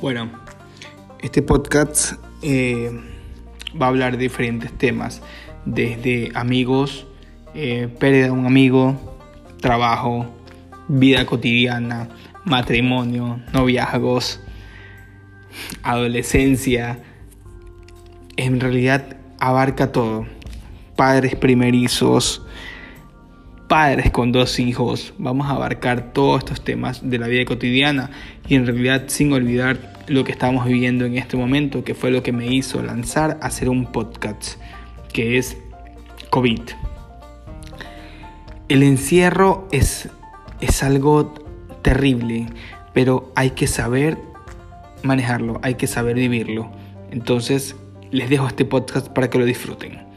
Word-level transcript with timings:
Bueno, 0.00 0.30
este 1.22 1.42
podcast 1.42 2.12
eh, 2.40 2.88
va 3.80 3.86
a 3.86 3.88
hablar 3.88 4.12
de 4.12 4.18
diferentes 4.18 4.70
temas, 4.78 5.22
desde 5.64 6.30
amigos, 6.36 7.08
eh, 7.52 7.88
pérdida 7.98 8.26
de 8.26 8.30
un 8.30 8.46
amigo, 8.46 9.18
trabajo, 9.60 10.26
vida 10.86 11.26
cotidiana, 11.26 12.10
matrimonio, 12.44 13.40
noviazgos, 13.52 14.40
adolescencia. 15.82 17.02
En 18.36 18.60
realidad 18.60 19.16
abarca 19.40 19.90
todo. 19.90 20.28
Padres 20.94 21.34
primerizos, 21.34 22.46
padres 23.68 24.10
con 24.10 24.32
dos 24.32 24.58
hijos. 24.58 25.12
Vamos 25.18 25.46
a 25.46 25.50
abarcar 25.50 26.12
todos 26.12 26.38
estos 26.40 26.64
temas 26.64 27.08
de 27.08 27.18
la 27.18 27.28
vida 27.28 27.44
cotidiana 27.44 28.10
y 28.48 28.54
en 28.54 28.66
realidad 28.66 29.04
sin 29.08 29.32
olvidar 29.32 30.04
lo 30.08 30.24
que 30.24 30.32
estamos 30.32 30.64
viviendo 30.64 31.04
en 31.04 31.18
este 31.18 31.36
momento, 31.36 31.84
que 31.84 31.94
fue 31.94 32.10
lo 32.10 32.22
que 32.22 32.32
me 32.32 32.46
hizo 32.46 32.82
lanzar 32.82 33.38
a 33.42 33.46
hacer 33.46 33.68
un 33.68 33.92
podcast, 33.92 34.58
que 35.12 35.36
es 35.36 35.58
COVID. 36.30 36.62
El 38.68 38.82
encierro 38.82 39.68
es, 39.70 40.08
es 40.60 40.82
algo 40.82 41.34
terrible, 41.82 42.46
pero 42.94 43.30
hay 43.36 43.50
que 43.50 43.66
saber 43.66 44.18
manejarlo, 45.02 45.60
hay 45.62 45.74
que 45.74 45.86
saber 45.86 46.16
vivirlo. 46.16 46.70
Entonces, 47.10 47.76
les 48.10 48.30
dejo 48.30 48.46
este 48.46 48.64
podcast 48.64 49.08
para 49.08 49.28
que 49.28 49.38
lo 49.38 49.44
disfruten. 49.44 50.07